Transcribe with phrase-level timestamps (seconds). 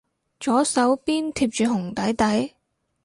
[0.39, 2.55] 左手邊貼住紅底底